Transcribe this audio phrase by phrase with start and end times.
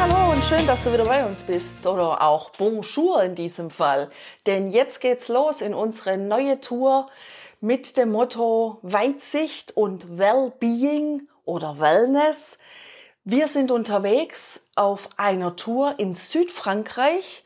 [0.00, 1.86] Hallo und schön, dass du wieder bei uns bist.
[1.86, 4.10] Oder auch Bonjour in diesem Fall.
[4.46, 7.10] Denn jetzt geht's los in unsere neue Tour
[7.60, 12.58] mit dem Motto Weitsicht und Wellbeing oder Wellness.
[13.24, 17.44] Wir sind unterwegs auf einer Tour in Südfrankreich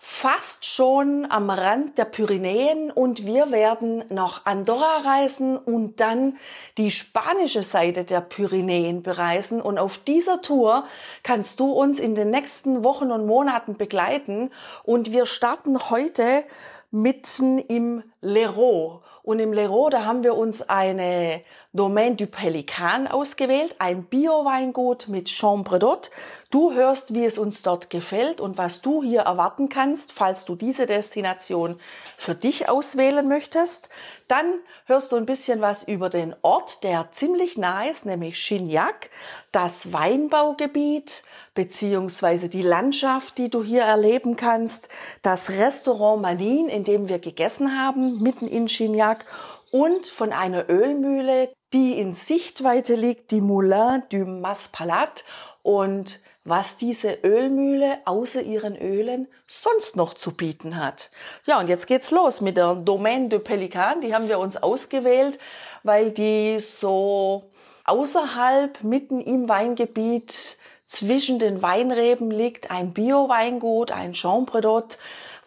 [0.00, 6.38] fast schon am Rand der Pyrenäen und wir werden nach Andorra reisen und dann
[6.76, 9.60] die spanische Seite der Pyrenäen bereisen.
[9.60, 10.84] Und auf dieser Tour
[11.24, 14.50] kannst du uns in den nächsten Wochen und Monaten begleiten.
[14.84, 16.44] Und wir starten heute
[16.92, 19.00] mitten im L'Hérault.
[19.24, 21.42] Und im L'Hérault, da haben wir uns eine
[21.74, 26.10] Domaine du Pelican ausgewählt, ein Bio-Weingut mit Chambre d'Hôte.
[26.50, 30.56] Du hörst, wie es uns dort gefällt und was du hier erwarten kannst, falls du
[30.56, 31.78] diese Destination
[32.16, 33.90] für dich auswählen möchtest.
[34.28, 34.46] Dann
[34.86, 39.10] hörst du ein bisschen was über den Ort, der ziemlich nah ist, nämlich Chignac,
[39.52, 41.22] das Weinbaugebiet
[41.52, 44.88] beziehungsweise die Landschaft, die du hier erleben kannst,
[45.20, 49.26] das Restaurant Manin, in dem wir gegessen haben, mitten in Chignac
[49.70, 55.24] und von einer Ölmühle, die in Sichtweite liegt, die Moulin du Maspalat
[55.62, 61.10] und was diese Ölmühle außer ihren Ölen sonst noch zu bieten hat.
[61.46, 64.00] Ja, und jetzt geht's los mit der Domaine de Pelican.
[64.00, 65.38] Die haben wir uns ausgewählt,
[65.82, 67.50] weil die so
[67.84, 74.96] außerhalb, mitten im Weingebiet, zwischen den Weinreben liegt, ein Bio-Weingut, ein Chambre d'Hôte,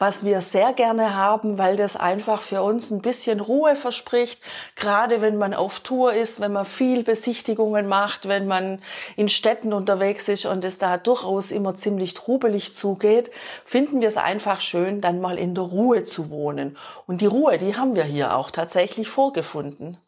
[0.02, 4.41] was wir sehr gerne haben, weil das einfach für uns ein bisschen Ruhe verspricht,
[4.75, 8.79] gerade wenn man auf Tour ist, wenn man viel Besichtigungen macht, wenn man
[9.16, 13.29] in Städten unterwegs ist und es da durchaus immer ziemlich trubelig zugeht,
[13.63, 16.78] finden wir es einfach schön, dann mal in der Ruhe zu wohnen.
[17.06, 20.00] Und die Ruhe, die haben wir hier auch tatsächlich vorgefunden.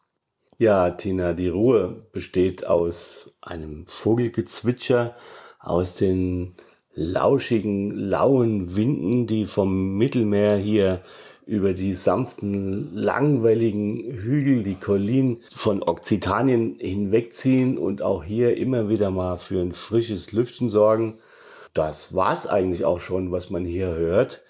[0.58, 5.16] Ja, Tina, die Ruhe besteht aus einem Vogelgezwitscher,
[5.60, 6.56] aus den
[6.96, 11.02] lauschigen, lauen Winden, die vom Mittelmeer hier
[11.46, 19.12] über die sanften, langwelligen Hügel, die Kollinen von Okzitanien hinwegziehen und auch hier immer wieder
[19.12, 21.20] mal für ein frisches Lüftchen sorgen.
[21.74, 24.42] Das war's eigentlich auch schon, was man hier hört.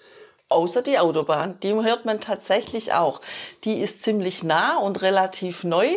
[0.50, 3.20] Außer die Autobahn, die hört man tatsächlich auch.
[3.64, 5.88] Die ist ziemlich nah und relativ neu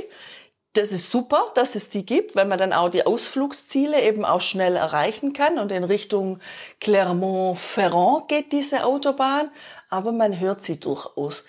[0.77, 4.41] das ist super, dass es die gibt, weil man dann auch die Ausflugsziele eben auch
[4.41, 5.57] schnell erreichen kann.
[5.57, 6.39] Und in Richtung
[6.79, 9.49] Clermont-Ferrand geht diese Autobahn,
[9.89, 11.45] aber man hört sie durchaus.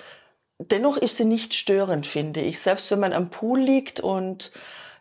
[0.59, 2.59] Dennoch ist sie nicht störend, finde ich.
[2.59, 4.51] Selbst wenn man am Pool liegt und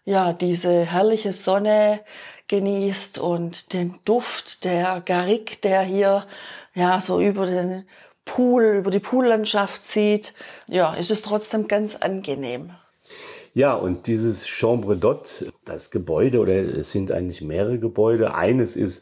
[0.06, 2.02] ja, diese herrliche Sonne
[2.48, 6.28] genießt und den Duft der Garrigue, der hier
[6.74, 7.88] ja so über den
[8.24, 10.34] Pool, über die Poollandschaft zieht,
[10.70, 12.72] ja, ist es trotzdem ganz angenehm.
[13.58, 18.36] Ja, und dieses Chambre d'Hôte, das Gebäude, oder es sind eigentlich mehrere Gebäude.
[18.36, 19.02] Eines ist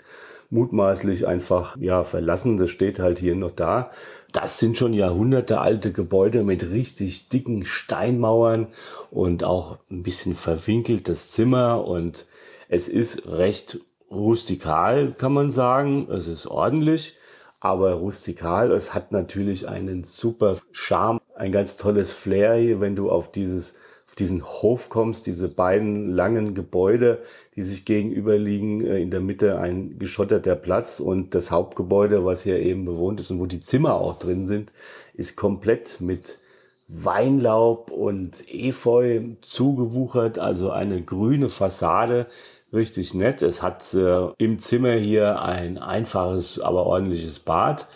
[0.49, 2.55] mutmaßlich einfach, ja, verlassen.
[2.55, 3.91] Das steht halt hier noch da.
[4.31, 8.67] Das sind schon Jahrhunderte alte Gebäude mit richtig dicken Steinmauern
[9.11, 11.85] und auch ein bisschen verwinkeltes Zimmer.
[11.85, 12.25] Und
[12.69, 16.07] es ist recht rustikal, kann man sagen.
[16.09, 17.17] Es ist ordentlich,
[17.59, 18.71] aber rustikal.
[18.71, 23.75] Es hat natürlich einen super Charme, ein ganz tolles Flair hier, wenn du auf dieses
[24.07, 27.19] auf diesen Hof kommst, diese beiden langen Gebäude,
[27.55, 32.43] die sich gegenüber liegen, äh, in der Mitte ein geschotterter Platz und das Hauptgebäude, was
[32.43, 34.71] hier eben bewohnt ist und wo die Zimmer auch drin sind,
[35.13, 36.39] ist komplett mit
[36.87, 42.27] Weinlaub und Efeu zugewuchert, also eine grüne Fassade,
[42.71, 43.41] richtig nett.
[43.41, 47.87] Es hat äh, im Zimmer hier ein einfaches, aber ordentliches Bad.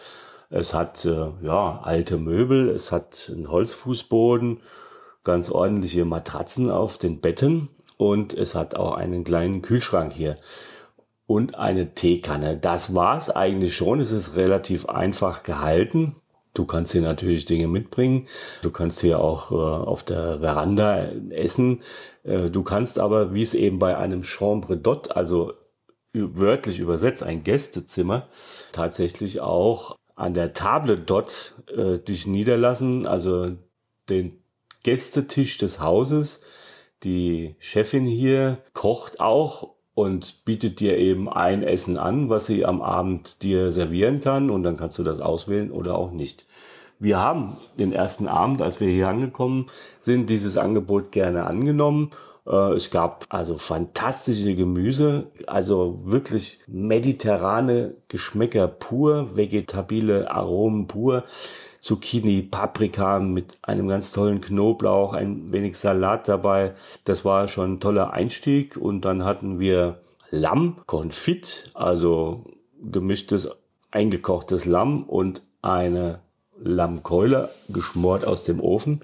[0.50, 4.62] Es hat äh, ja alte Möbel, es hat einen Holzfußboden
[5.30, 10.38] ganz ordentliche Matratzen auf den Betten und es hat auch einen kleinen Kühlschrank hier
[11.28, 12.58] und eine Teekanne.
[12.58, 14.00] Das war's eigentlich schon.
[14.00, 16.16] Es ist relativ einfach gehalten.
[16.56, 18.28] Du kannst hier natürlich Dinge mitbringen.
[18.64, 21.84] Du kannst hier auch äh, auf der Veranda essen.
[22.24, 25.54] Äh, du kannst aber, wie es eben bei einem Chambre d'Hôte, also
[26.14, 28.30] wörtlich übersetzt ein Gästezimmer,
[28.72, 33.52] tatsächlich auch an der Table dort äh, dich niederlassen, also
[34.10, 34.39] den
[34.84, 36.42] Gästetisch des Hauses.
[37.04, 42.82] Die Chefin hier kocht auch und bietet dir eben ein Essen an, was sie am
[42.82, 46.46] Abend dir servieren kann und dann kannst du das auswählen oder auch nicht.
[47.00, 49.68] Wir haben den ersten Abend, als wir hier angekommen
[50.00, 52.12] sind, dieses Angebot gerne angenommen.
[52.50, 61.24] Äh, es gab also fantastische Gemüse, also wirklich mediterrane Geschmäcker pur, vegetabile Aromen pur.
[61.82, 66.74] Zucchini, Paprika mit einem ganz tollen Knoblauch, ein wenig Salat dabei.
[67.06, 68.76] Das war schon ein toller Einstieg.
[68.76, 72.44] Und dann hatten wir Lamm, Confit, also
[72.82, 73.50] gemischtes,
[73.92, 76.20] eingekochtes Lamm und eine
[76.62, 79.00] Lammkeule geschmort aus dem Ofen.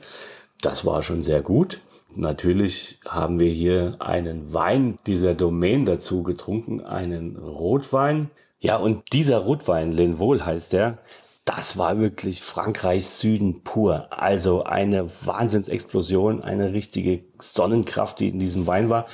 [0.61, 1.79] Das war schon sehr gut.
[2.15, 8.31] Natürlich haben wir hier einen Wein dieser Domain dazu getrunken, einen Rotwein.
[8.59, 10.99] Ja, und dieser Rotwein, Lenvol heißt der,
[11.43, 14.07] das war wirklich Frankreichs Süden pur.
[14.09, 19.05] Also eine Wahnsinnsexplosion, eine richtige Sonnenkraft, die in diesem Wein war.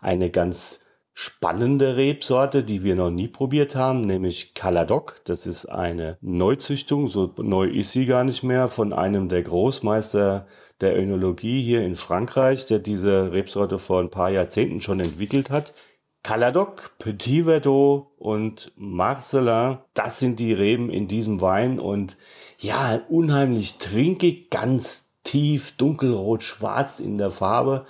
[0.00, 0.80] Eine ganz
[1.12, 5.20] spannende Rebsorte, die wir noch nie probiert haben, nämlich Caladoc.
[5.24, 10.46] Das ist eine Neuzüchtung, so neu ist sie gar nicht mehr, von einem der Großmeister
[10.80, 15.74] der Önologie hier in Frankreich, der diese Rebsorte vor ein paar Jahrzehnten schon entwickelt hat.
[16.22, 22.16] Caladoc, Petit Verdot und Marcelin, das sind die Reben in diesem Wein und
[22.58, 27.86] ja, unheimlich trinkig, ganz tief, dunkelrot, schwarz in der Farbe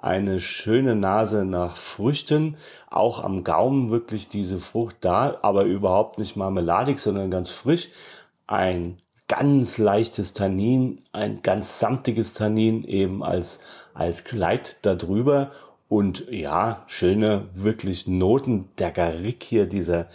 [0.00, 2.56] eine schöne Nase nach Früchten,
[2.88, 7.90] auch am Gaumen wirklich diese Frucht da, aber überhaupt nicht marmeladig, sondern ganz frisch.
[8.46, 8.98] Ein
[9.30, 13.60] ganz leichtes Tannin, ein ganz samtiges Tannin eben als,
[13.94, 15.52] als Kleid darüber
[15.88, 20.08] und ja, schöne wirklich Noten der Garrigue hier, dieser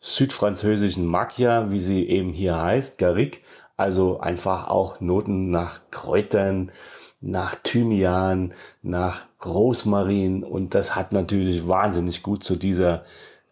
[0.00, 3.40] südfranzösischen Macchia, wie sie eben hier heißt, Garrigue,
[3.76, 6.72] also einfach auch Noten nach Kräutern,
[7.20, 10.42] nach Thymian, nach Rosmarin.
[10.42, 13.04] Und das hat natürlich wahnsinnig gut zu dieser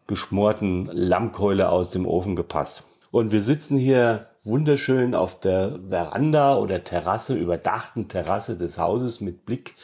[0.06, 2.84] geschmorten Lammkeule aus dem Ofen gepasst.
[3.10, 9.46] Und wir sitzen hier wunderschön auf der Veranda oder Terrasse, überdachten Terrasse des Hauses mit
[9.46, 9.74] Blick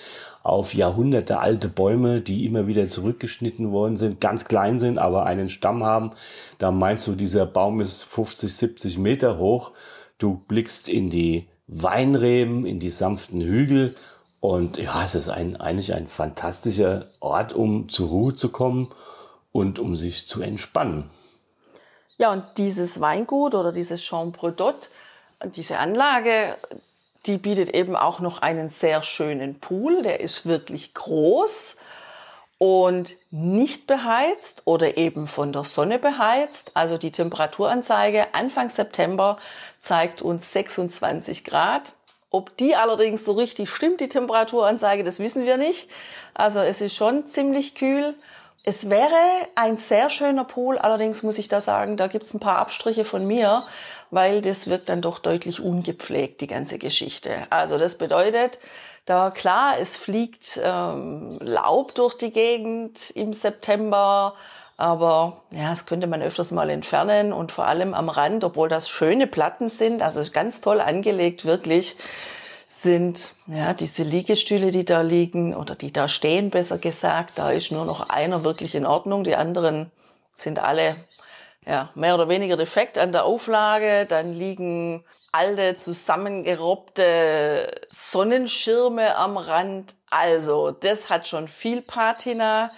[0.43, 5.49] auf Jahrhunderte alte Bäume, die immer wieder zurückgeschnitten worden sind, ganz klein sind, aber einen
[5.49, 6.13] Stamm haben.
[6.59, 9.73] Da meinst du, dieser Baum ist 50, 70 Meter hoch.
[10.19, 13.95] Du blickst in die Weinreben, in die sanften Hügel.
[14.41, 18.89] Und ja, es ist ein, eigentlich ein fantastischer Ort, um zur Ruhe zu kommen
[19.53, 21.11] und um sich zu entspannen.
[22.19, 24.89] Ja, und dieses Weingut oder dieses Chambre d'Hôte,
[25.45, 26.57] diese Anlage,
[27.27, 30.03] die bietet eben auch noch einen sehr schönen Pool.
[30.03, 31.77] Der ist wirklich groß
[32.59, 36.73] und nicht beheizt oder eben von der Sonne beheizt.
[36.75, 39.37] Also die Temperaturanzeige Anfang September
[39.79, 41.93] zeigt uns 26 Grad.
[42.31, 45.89] Ob die allerdings so richtig stimmt, die Temperaturanzeige, das wissen wir nicht.
[46.35, 48.15] Also es ist schon ziemlich kühl.
[48.69, 49.17] Es wäre
[49.55, 53.27] ein sehr schöner Pool, allerdings muss ich da sagen, da gibt's ein paar Abstriche von
[53.27, 53.63] mir,
[54.11, 57.31] weil das wirkt dann doch deutlich ungepflegt, die ganze Geschichte.
[57.49, 58.59] Also das bedeutet,
[59.07, 64.35] da klar, es fliegt ähm, Laub durch die Gegend im September,
[64.77, 68.91] aber ja, das könnte man öfters mal entfernen und vor allem am Rand, obwohl das
[68.91, 71.97] schöne Platten sind, also ganz toll angelegt, wirklich
[72.71, 77.39] sind ja diese Liegestühle, die da liegen oder die da stehen, besser gesagt.
[77.39, 79.25] Da ist nur noch einer wirklich in Ordnung.
[79.25, 79.91] Die anderen
[80.35, 80.97] sind alle
[81.67, 84.05] ja, mehr oder weniger defekt an der Auflage.
[84.05, 89.95] Dann liegen alte, zusammengerobbte Sonnenschirme am Rand.
[90.11, 92.71] Also, das hat schon viel Patina.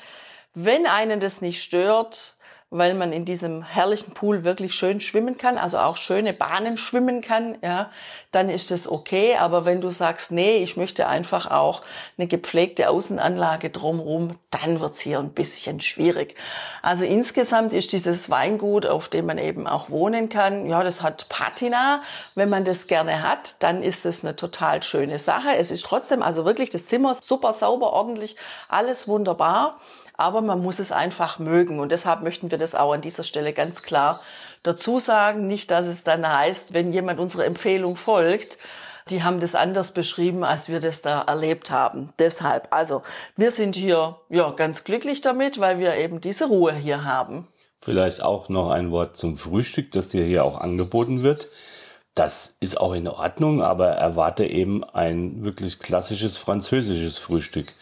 [0.55, 2.37] Wenn einen das nicht stört,
[2.71, 7.21] weil man in diesem herrlichen Pool wirklich schön schwimmen kann, also auch schöne Bahnen schwimmen
[7.21, 7.91] kann, ja,
[8.31, 9.37] dann ist das okay.
[9.37, 11.81] Aber wenn du sagst, nee, ich möchte einfach auch
[12.17, 16.37] eine gepflegte Außenanlage drumherum, dann wird's hier ein bisschen schwierig.
[16.81, 21.29] Also insgesamt ist dieses Weingut, auf dem man eben auch wohnen kann, ja, das hat
[21.29, 22.03] Patina.
[22.37, 25.57] Wenn man das gerne hat, dann ist es eine total schöne Sache.
[25.57, 28.37] Es ist trotzdem, also wirklich das Zimmer super sauber, ordentlich,
[28.69, 29.81] alles wunderbar
[30.21, 31.81] aber man muss es einfach mögen.
[31.81, 34.21] Und deshalb möchten wir das auch an dieser Stelle ganz klar
[34.63, 35.47] dazu sagen.
[35.47, 38.59] Nicht, dass es dann heißt, wenn jemand unserer Empfehlung folgt,
[39.09, 42.13] die haben das anders beschrieben, als wir das da erlebt haben.
[42.19, 43.03] Deshalb, also
[43.37, 47.49] wir sind hier ja ganz glücklich damit, weil wir eben diese Ruhe hier haben.
[47.81, 51.49] Vielleicht auch noch ein Wort zum Frühstück, das dir hier auch angeboten wird.
[52.15, 57.73] Das ist auch in Ordnung, aber erwarte eben ein wirklich klassisches französisches Frühstück.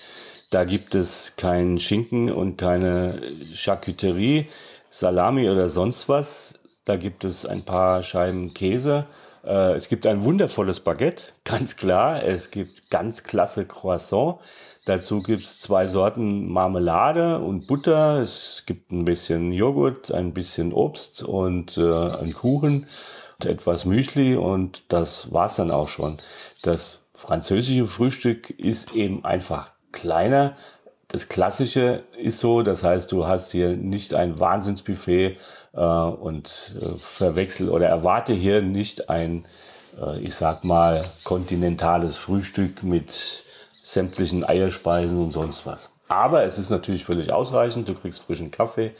[0.50, 3.20] Da gibt es keinen Schinken und keine
[3.52, 4.46] Charcuterie,
[4.90, 6.58] Salami oder sonst was.
[6.84, 9.06] Da gibt es ein paar Scheiben Käse,
[9.44, 12.22] äh, es gibt ein wundervolles Baguette, ganz klar.
[12.22, 14.38] Es gibt ganz klasse Croissant.
[14.84, 18.18] Dazu gibt es zwei Sorten Marmelade und Butter.
[18.20, 22.86] Es gibt ein bisschen Joghurt, ein bisschen Obst und äh, einen Kuchen
[23.38, 26.18] und etwas Müsli und das war's dann auch schon.
[26.62, 30.56] Das französische Frühstück ist eben einfach kleiner.
[31.08, 35.38] Das klassische ist so, das heißt, du hast hier nicht ein Wahnsinnsbuffet
[35.72, 39.46] äh, und äh, verwechsel oder erwarte hier nicht ein,
[40.00, 43.44] äh, ich sag mal, kontinentales Frühstück mit
[43.82, 45.90] sämtlichen Eierspeisen und sonst was.
[46.08, 47.88] Aber es ist natürlich völlig ausreichend.
[47.88, 48.92] Du kriegst frischen Kaffee,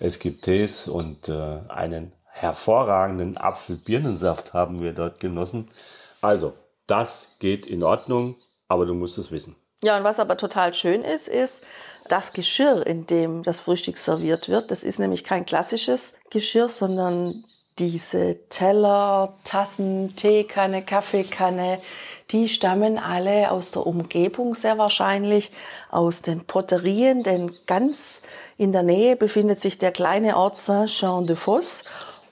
[0.00, 5.68] es gibt Tees und äh, einen hervorragenden Apfel-Birnensaft haben wir dort genossen.
[6.20, 6.54] Also,
[6.86, 8.36] das geht in Ordnung,
[8.68, 9.54] aber du musst es wissen.
[9.84, 11.64] Ja, und was aber total schön ist, ist
[12.08, 14.70] das Geschirr, in dem das Frühstück serviert wird.
[14.70, 17.44] Das ist nämlich kein klassisches Geschirr, sondern
[17.78, 21.80] diese Teller, Tassen, Teekanne, Kaffeekanne,
[22.30, 25.50] die stammen alle aus der Umgebung sehr wahrscheinlich,
[25.90, 28.22] aus den Potterien, denn ganz
[28.58, 31.84] in der Nähe befindet sich der kleine Ort Saint-Jean-de-Fosse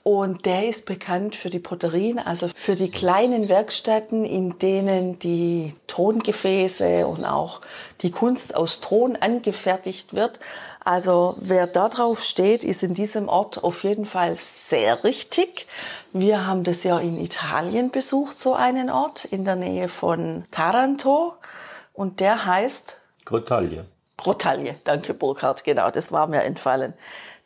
[0.03, 5.75] und der ist bekannt für die Potterien, also für die kleinen Werkstätten, in denen die
[5.85, 7.61] Tongefäße und auch
[8.01, 10.39] die Kunst aus Ton angefertigt wird.
[10.83, 15.67] Also wer da drauf steht, ist in diesem Ort auf jeden Fall sehr richtig.
[16.13, 21.35] Wir haben das ja in Italien besucht, so einen Ort in der Nähe von Taranto.
[21.93, 23.85] Und der heißt Grottaglie.
[24.17, 26.95] Grottaglie, danke Burkhard, genau, das war mir entfallen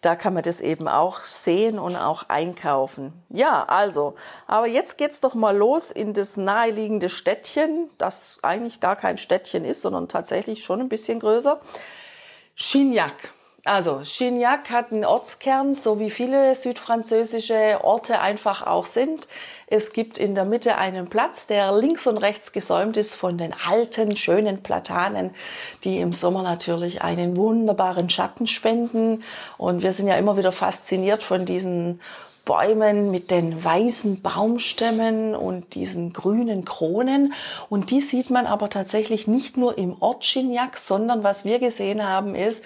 [0.05, 3.11] da kann man das eben auch sehen und auch einkaufen.
[3.29, 8.95] Ja, also, aber jetzt geht's doch mal los in das naheliegende Städtchen, das eigentlich gar
[8.95, 11.59] kein Städtchen ist, sondern tatsächlich schon ein bisschen größer.
[12.55, 13.34] Chignac.
[13.65, 19.27] Also Chignac hat einen Ortskern, so wie viele südfranzösische Orte einfach auch sind.
[19.65, 23.55] Es gibt in der Mitte einen Platz, der links und rechts gesäumt ist von den
[23.67, 25.31] alten, schönen Platanen,
[25.83, 29.23] die im Sommer natürlich einen wunderbaren Schatten spenden.
[29.57, 32.01] Und wir sind ja immer wieder fasziniert von diesen
[32.45, 37.33] Bäumen mit den weißen Baumstämmen und diesen grünen Kronen.
[37.69, 42.07] Und die sieht man aber tatsächlich nicht nur im Ort Chignac, sondern was wir gesehen
[42.07, 42.63] haben ist,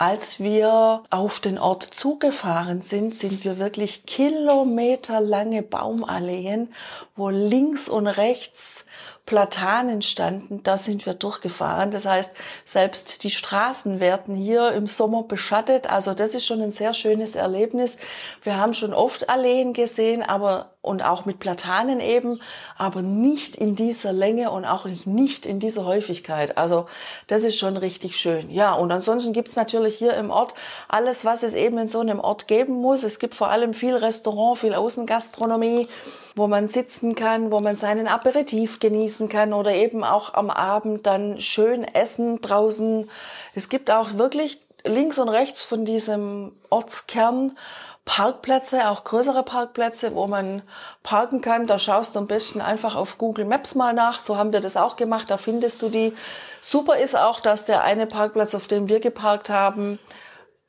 [0.00, 6.72] als wir auf den Ort zugefahren sind, sind wir wirklich kilometerlange Baumalleen,
[7.16, 8.86] wo links und rechts
[9.30, 11.92] Platanen standen, da sind wir durchgefahren.
[11.92, 12.34] Das heißt,
[12.64, 15.88] selbst die Straßen werden hier im Sommer beschattet.
[15.88, 17.98] Also das ist schon ein sehr schönes Erlebnis.
[18.42, 22.40] Wir haben schon oft Alleen gesehen, aber und auch mit Platanen eben,
[22.76, 26.58] aber nicht in dieser Länge und auch nicht in dieser Häufigkeit.
[26.58, 26.86] Also
[27.28, 28.50] das ist schon richtig schön.
[28.50, 30.54] Ja, und ansonsten gibt's natürlich hier im Ort
[30.88, 33.04] alles, was es eben in so einem Ort geben muss.
[33.04, 35.86] Es gibt vor allem viel Restaurant, viel Außengastronomie
[36.34, 41.06] wo man sitzen kann, wo man seinen Aperitif genießen kann oder eben auch am Abend
[41.06, 43.10] dann schön essen draußen.
[43.54, 47.56] Es gibt auch wirklich links und rechts von diesem Ortskern
[48.04, 50.62] Parkplätze, auch größere Parkplätze, wo man
[51.02, 51.66] parken kann.
[51.66, 54.20] Da schaust du am besten einfach auf Google Maps mal nach.
[54.20, 55.30] So haben wir das auch gemacht.
[55.30, 56.14] Da findest du die.
[56.60, 59.98] Super ist auch, dass der eine Parkplatz, auf dem wir geparkt haben,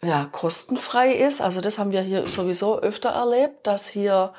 [0.03, 1.41] ja, kostenfrei ist.
[1.41, 4.33] Also das haben wir hier sowieso öfter erlebt, dass hier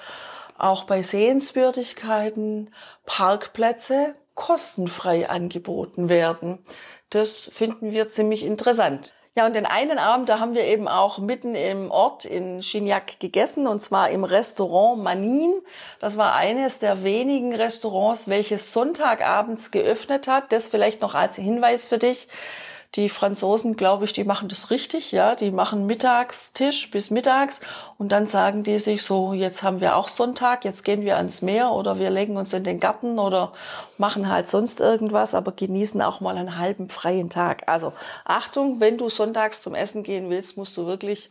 [0.62, 2.73] auch bei Sehenswürdigkeiten
[3.07, 6.64] Parkplätze kostenfrei angeboten werden.
[7.11, 9.12] Das finden wir ziemlich interessant.
[9.35, 13.19] Ja, und den einen Abend, da haben wir eben auch mitten im Ort in Chignac
[13.19, 15.54] gegessen, und zwar im Restaurant Manin.
[16.00, 20.52] Das war eines der wenigen Restaurants, welches Sonntagabends geöffnet hat.
[20.52, 22.28] Das vielleicht noch als Hinweis für dich.
[22.94, 25.34] Die Franzosen, glaube ich, die machen das richtig, ja.
[25.34, 27.62] Die machen Mittagstisch bis mittags
[27.96, 31.40] und dann sagen die sich so, jetzt haben wir auch Sonntag, jetzt gehen wir ans
[31.40, 33.52] Meer oder wir legen uns in den Garten oder
[33.96, 37.62] machen halt sonst irgendwas, aber genießen auch mal einen halben freien Tag.
[37.66, 37.94] Also
[38.26, 41.30] Achtung, wenn du sonntags zum Essen gehen willst, musst du wirklich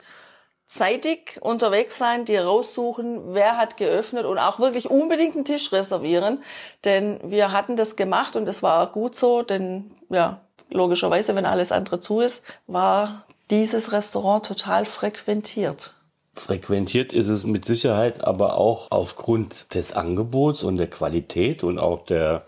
[0.72, 6.42] zeitig unterwegs sein, dir raussuchen, wer hat geöffnet und auch wirklich unbedingt einen Tisch reservieren,
[6.86, 10.40] denn wir hatten das gemacht und es war gut so, denn ja,
[10.72, 15.94] logischerweise, wenn alles andere zu ist, war dieses Restaurant total frequentiert.
[16.34, 22.06] Frequentiert ist es mit Sicherheit, aber auch aufgrund des Angebots und der Qualität und auch
[22.06, 22.46] der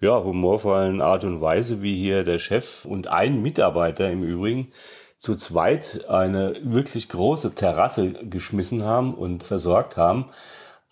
[0.00, 4.70] ja, humorvollen Art und Weise, wie hier der Chef und ein Mitarbeiter im Übrigen
[5.18, 10.26] zu zweit eine wirklich große Terrasse geschmissen haben und versorgt haben.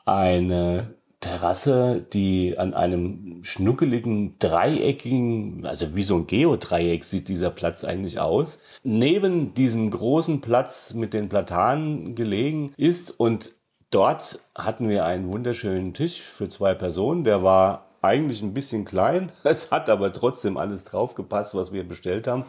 [0.06, 0.94] Eine
[1.25, 8.21] Terrasse, die an einem schnuckeligen, dreieckigen, also wie so ein Geodreieck sieht dieser Platz eigentlich
[8.21, 13.52] aus, neben diesem großen Platz mit den Platanen gelegen ist und
[13.90, 17.25] dort hatten wir einen wunderschönen Tisch für zwei Personen.
[17.25, 19.33] Der war eigentlich ein bisschen klein.
[19.45, 22.45] Es hat aber trotzdem alles draufgepasst, was wir bestellt haben.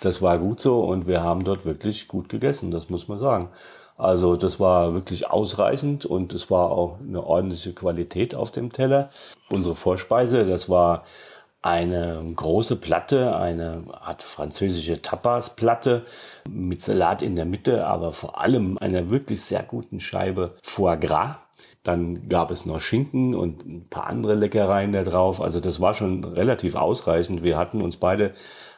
[0.00, 3.50] Das war gut so und wir haben dort wirklich gut gegessen, das muss man sagen.
[3.96, 9.10] Also das war wirklich ausreichend und es war auch eine ordentliche Qualität auf dem Teller.
[9.48, 11.04] Unsere Vorspeise, das war
[11.62, 16.04] eine große Platte, eine Art französische Tapas-Platte
[16.48, 21.36] mit Salat in der Mitte, aber vor allem einer wirklich sehr guten Scheibe Foie Gras.
[21.82, 25.40] Dann gab es noch Schinken und ein paar andere Leckereien da drauf.
[25.40, 27.42] Also das war schon relativ ausreichend.
[27.42, 28.34] Wir hatten uns beide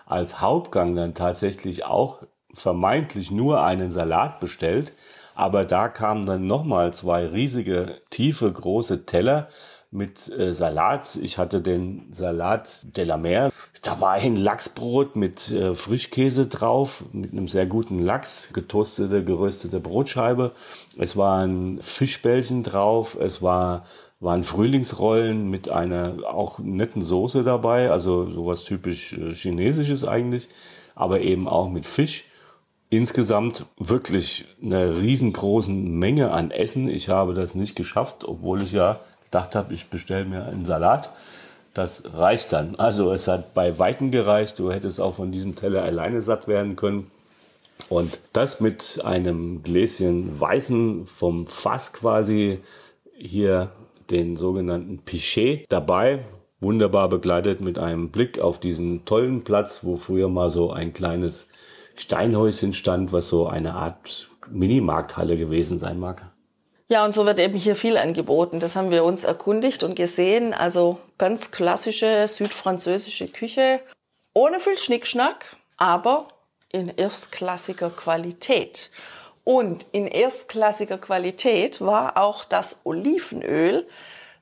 [0.07, 2.23] als Hauptgang dann tatsächlich auch
[2.55, 4.93] vermeintlich nur einen Salat bestellt.
[5.35, 9.49] Aber da kamen dann nochmal zwei riesige, tiefe, große Teller
[9.91, 11.17] mit äh, Salat.
[11.23, 13.51] Ich hatte den Salat de la Mer.
[13.83, 19.81] Da war ein Lachsbrot mit äh, Frischkäse drauf, mit einem sehr guten Lachs, getoastete, geröstete
[19.81, 20.53] Brotscheibe.
[20.99, 23.17] Es waren Fischbällchen drauf.
[23.19, 23.85] Es war
[24.21, 30.49] waren Frühlingsrollen mit einer auch netten Soße dabei, also sowas typisch äh, chinesisches eigentlich,
[30.95, 32.25] aber eben auch mit Fisch.
[32.91, 36.89] Insgesamt wirklich eine riesengroßen Menge an Essen.
[36.89, 41.11] Ich habe das nicht geschafft, obwohl ich ja gedacht habe, ich bestelle mir einen Salat.
[41.75, 42.77] Das reicht dann.
[42.77, 44.59] Also es hat bei Weitem gereicht.
[44.59, 47.11] Du hättest auch von diesem Teller alleine satt werden können.
[47.91, 52.61] Und das mit einem Gläschen Weißen vom Fass quasi
[53.15, 53.71] hier
[54.11, 56.21] den sogenannten Pichet dabei.
[56.61, 61.49] Wunderbar begleitet mit einem Blick auf diesen tollen Platz, wo früher mal so ein kleines
[62.01, 66.31] Steinhäuschen stand, was so eine Art Minimarkthalle gewesen sein mag.
[66.91, 68.61] Ja, und so wird eben hier viel angeboten.
[68.61, 70.55] Das haben wir uns erkundigt und gesehen.
[70.55, 73.81] Also ganz klassische südfranzösische Küche,
[74.33, 76.29] ohne viel Schnickschnack, aber
[76.73, 78.91] in erstklassiger Qualität.
[79.45, 83.87] Und in erstklassiger Qualität war auch das Olivenöl,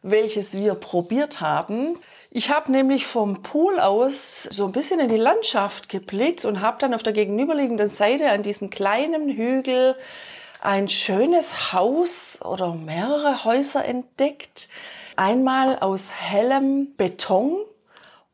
[0.03, 1.99] welches wir probiert haben.
[2.39, 6.77] Ich habe nämlich vom Pool aus so ein bisschen in die Landschaft geblickt und habe
[6.79, 9.97] dann auf der gegenüberliegenden Seite an diesen kleinen Hügel
[10.61, 14.69] ein schönes Haus oder mehrere Häuser entdeckt.
[15.17, 17.57] Einmal aus hellem Beton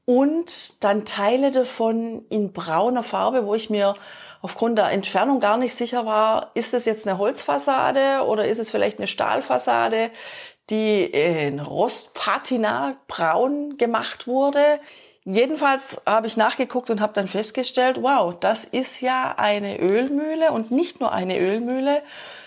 [0.05, 3.95] und dann Teile davon in brauner Farbe, wo ich mir
[4.41, 8.73] aufgrund der Entfernung gar nicht sicher war, ist es jetzt eine Holzfassade oder ist es
[8.73, 10.11] vielleicht eine Stahlfassade,
[10.73, 14.81] die in Rostpatina braun gemacht wurde.
[15.25, 20.71] Jedenfalls habe ich nachgeguckt und habe dann festgestellt, wow, das ist ja eine Ölmühle und
[20.73, 22.03] nicht nur eine Ölmühle,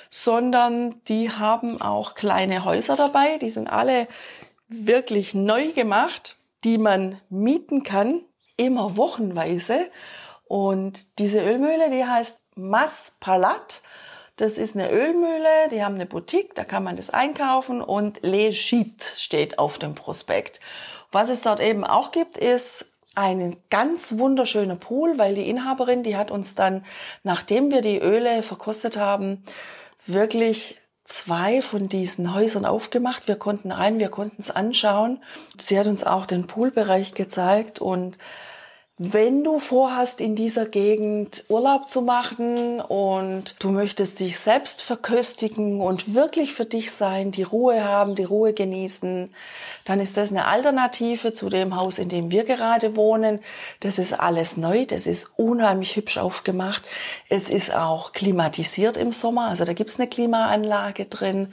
[0.10, 3.38] sondern die haben auch kleine Häuser dabei.
[3.38, 4.08] Die sind alle
[4.68, 8.22] wirklich neu gemacht, die man mieten kann,
[8.58, 9.90] immer wochenweise.
[10.48, 13.82] Und diese Ölmühle, die heißt Mas Palat.
[14.38, 18.50] Das ist eine Ölmühle, die haben eine Boutique, da kann man das einkaufen und Le
[18.50, 20.60] Gite steht auf dem Prospekt.
[21.12, 26.18] Was es dort eben auch gibt, ist einen ganz wunderschöner Pool, weil die Inhaberin, die
[26.18, 26.84] hat uns dann,
[27.24, 29.46] nachdem wir die Öle verkostet haben,
[30.06, 33.30] wirklich zwei von diesen Häusern aufgemacht.
[33.30, 35.24] Wir konnten ein, wir konnten es anschauen.
[35.58, 38.18] Sie hat uns auch den Poolbereich gezeigt und
[38.98, 45.82] wenn du vorhast, in dieser Gegend Urlaub zu machen und du möchtest dich selbst verköstigen
[45.82, 49.34] und wirklich für dich sein, die Ruhe haben, die Ruhe genießen,
[49.84, 53.42] dann ist das eine Alternative zu dem Haus, in dem wir gerade wohnen.
[53.82, 56.84] Das ist alles neu, das ist unheimlich hübsch aufgemacht.
[57.28, 61.52] Es ist auch klimatisiert im Sommer, also da gibt's eine Klimaanlage drin,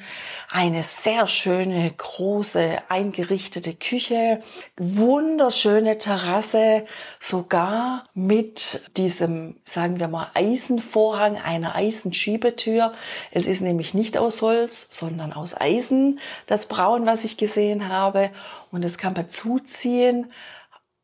[0.49, 4.43] eine sehr schöne, große, eingerichtete Küche,
[4.77, 6.85] wunderschöne Terrasse,
[7.33, 12.93] sogar mit diesem, sagen wir mal, Eisenvorhang, einer Eisenschiebetür.
[13.31, 18.29] Es ist nämlich nicht aus Holz, sondern aus Eisen, das Braun, was ich gesehen habe.
[18.71, 20.31] Und das kann man zuziehen,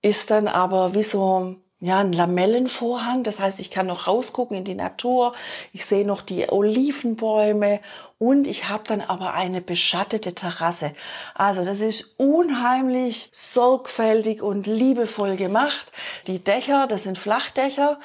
[0.02, 3.22] ist dann aber wie so ja, ein Lamellenvorhang.
[3.22, 5.34] Das heißt, ich kann noch rausgucken in die Natur.
[5.72, 7.80] Ich sehe noch die Olivenbäume
[8.18, 10.92] und ich habe dann aber eine beschattete Terrasse.
[11.34, 15.92] Also das ist unheimlich sorgfältig und liebevoll gemacht.
[16.26, 18.00] Die Dächer, das sind Flachdächer.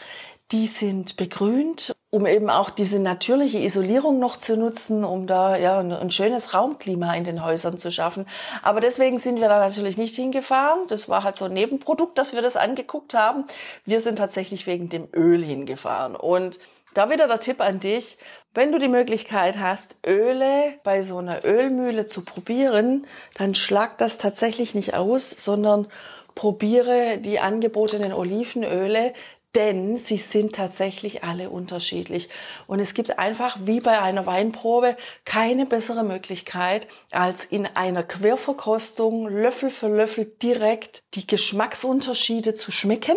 [0.51, 5.79] Die sind begrünt, um eben auch diese natürliche Isolierung noch zu nutzen, um da ja
[5.79, 8.27] ein schönes Raumklima in den Häusern zu schaffen.
[8.61, 10.81] Aber deswegen sind wir da natürlich nicht hingefahren.
[10.89, 13.45] Das war halt so ein Nebenprodukt, dass wir das angeguckt haben.
[13.83, 16.15] Wir sind tatsächlich wegen dem Öl hingefahren.
[16.15, 16.59] Und
[16.93, 18.19] da wieder der Tipp an dich,
[18.53, 23.07] wenn du die Möglichkeit hast, Öle bei so einer Ölmühle zu probieren,
[23.39, 25.87] dann schlag das tatsächlich nicht aus, sondern
[26.35, 29.13] probiere die angebotenen Olivenöle,
[29.55, 32.29] denn sie sind tatsächlich alle unterschiedlich.
[32.67, 39.27] Und es gibt einfach wie bei einer Weinprobe keine bessere Möglichkeit, als in einer Querverkostung
[39.27, 43.15] Löffel für Löffel direkt die Geschmacksunterschiede zu schmecken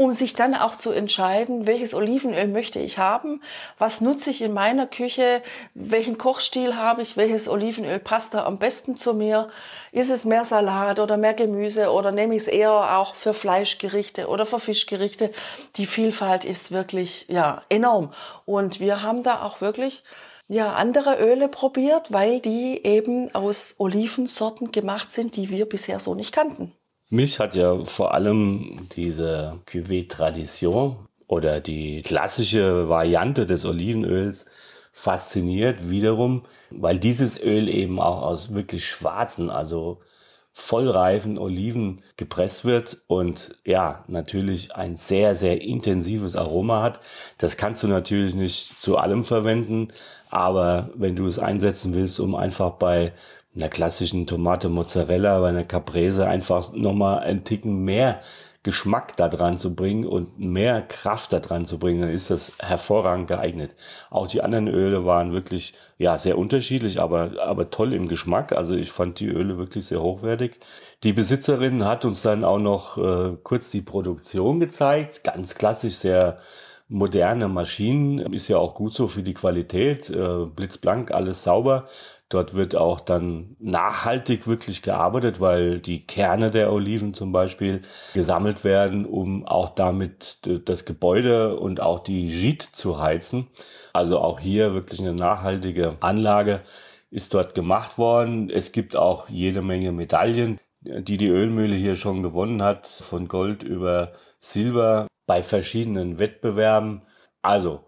[0.00, 3.42] um sich dann auch zu entscheiden, welches Olivenöl möchte ich haben,
[3.76, 5.42] was nutze ich in meiner Küche,
[5.74, 9.48] welchen Kochstil habe ich, welches Olivenöl passt da am besten zu mir,
[9.92, 14.28] ist es mehr Salat oder mehr Gemüse oder nehme ich es eher auch für Fleischgerichte
[14.28, 15.32] oder für Fischgerichte.
[15.76, 18.14] Die Vielfalt ist wirklich ja enorm
[18.46, 20.02] und wir haben da auch wirklich
[20.48, 26.14] ja, andere Öle probiert, weil die eben aus Olivensorten gemacht sind, die wir bisher so
[26.14, 26.72] nicht kannten.
[27.12, 30.96] Mich hat ja vor allem diese Cuvée Tradition
[31.26, 34.46] oder die klassische Variante des Olivenöls
[34.92, 39.98] fasziniert wiederum, weil dieses Öl eben auch aus wirklich schwarzen, also
[40.52, 47.00] vollreifen Oliven gepresst wird und ja, natürlich ein sehr, sehr intensives Aroma hat.
[47.38, 49.88] Das kannst du natürlich nicht zu allem verwenden,
[50.28, 53.12] aber wenn du es einsetzen willst, um einfach bei
[53.54, 58.20] einer klassischen Tomate Mozzarella, bei einer Caprese einfach nochmal einen Ticken mehr
[58.62, 62.52] Geschmack da dran zu bringen und mehr Kraft da dran zu bringen, dann ist das
[62.58, 63.74] hervorragend geeignet.
[64.10, 68.52] Auch die anderen Öle waren wirklich, ja, sehr unterschiedlich, aber, aber toll im Geschmack.
[68.52, 70.60] Also ich fand die Öle wirklich sehr hochwertig.
[71.04, 75.24] Die Besitzerin hat uns dann auch noch äh, kurz die Produktion gezeigt.
[75.24, 76.38] Ganz klassisch, sehr
[76.90, 78.18] moderne Maschinen.
[78.32, 80.10] Ist ja auch gut so für die Qualität.
[80.10, 81.88] Äh, blitzblank, alles sauber.
[82.28, 87.82] Dort wird auch dann nachhaltig wirklich gearbeitet, weil die Kerne der Oliven zum Beispiel
[88.14, 93.48] gesammelt werden, um auch damit das Gebäude und auch die Gite zu heizen.
[93.92, 96.60] Also auch hier wirklich eine nachhaltige Anlage
[97.10, 98.48] ist dort gemacht worden.
[98.48, 103.64] Es gibt auch jede Menge Medaillen, die die Ölmühle hier schon gewonnen hat, von Gold
[103.64, 107.02] über Silber bei verschiedenen Wettbewerben.
[107.40, 107.84] Also,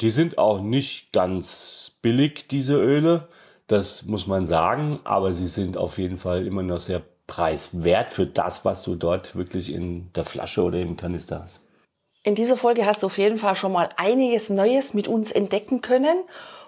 [0.00, 3.26] die sind auch nicht ganz billig, diese Öle.
[3.66, 8.28] Das muss man sagen, aber sie sind auf jeden Fall immer noch sehr preiswert für
[8.28, 11.60] das, was du dort wirklich in der Flasche oder im Kanister hast.
[12.22, 15.80] In dieser Folge hast du auf jeden Fall schon mal einiges Neues mit uns entdecken
[15.80, 16.18] können.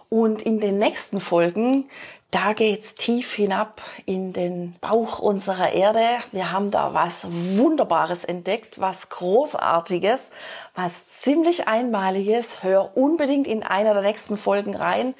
[0.08, 1.88] Und in den nächsten Folgen
[2.32, 6.04] da geht's tief hinab in den Bauch unserer Erde.
[6.32, 10.32] Wir haben da was Wunderbares entdeckt, was Großartiges,
[10.74, 12.64] was ziemlich Einmaliges.
[12.64, 15.14] Hör unbedingt in einer der nächsten Folgen rein.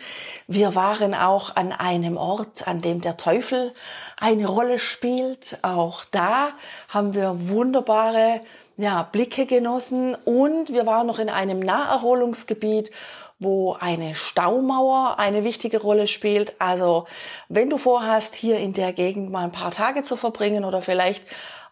[0.49, 3.73] Wir waren auch an einem Ort, an dem der Teufel
[4.21, 5.59] eine Rolle spielt.
[5.63, 6.51] Auch da
[6.89, 8.41] haben wir wunderbare
[8.77, 12.91] ja, Blicke genossen und wir waren noch in einem Naherholungsgebiet
[13.39, 16.55] wo eine Staumauer eine wichtige Rolle spielt.
[16.59, 17.07] Also
[17.49, 21.27] wenn du vorhast, hier in der Gegend mal ein paar Tage zu verbringen oder vielleicht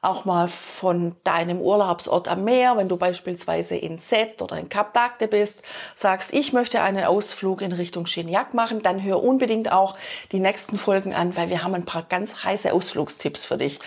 [0.04, 4.94] auch mal von deinem Urlaubsort am Meer, wenn du beispielsweise in Set oder in Cap
[4.94, 5.62] d'Agde bist,
[5.94, 9.96] sagst, ich möchte einen Ausflug in Richtung Chignac machen, dann hör unbedingt auch
[10.30, 13.80] die nächsten Folgen an, weil wir haben ein paar ganz heiße Ausflugstipps für dich.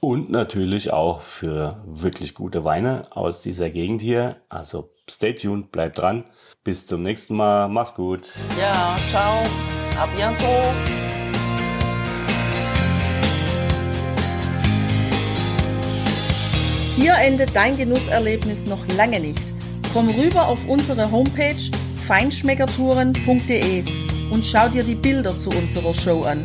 [0.00, 4.36] Und natürlich auch für wirklich gute Weine aus dieser Gegend hier.
[4.48, 6.24] Also stay tuned, bleib dran.
[6.62, 7.68] Bis zum nächsten Mal.
[7.68, 8.28] Mach's gut.
[8.60, 9.42] Ja, ciao.
[9.98, 10.72] A bientôt.
[16.96, 19.42] Hier endet dein Genusserlebnis noch lange nicht.
[19.92, 21.56] Komm rüber auf unsere Homepage
[22.06, 23.84] feinschmeckertouren.de
[24.30, 26.44] und schau dir die Bilder zu unserer Show an.